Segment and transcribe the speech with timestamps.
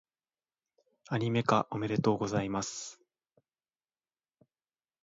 [1.09, 2.99] アニメ化、おめでとうございます！